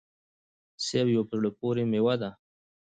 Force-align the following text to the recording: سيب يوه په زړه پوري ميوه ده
سيب 0.85 1.07
يوه 1.13 1.23
په 1.29 1.35
زړه 1.39 1.49
پوري 1.59 1.83
ميوه 1.91 2.15
ده 2.21 2.29